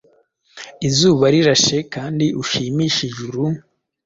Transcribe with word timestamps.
Izuba 0.87 1.25
rirashe, 1.33 1.77
Kandi 1.93 2.25
ushimishe 2.43 3.01
ijuru; 3.09 3.41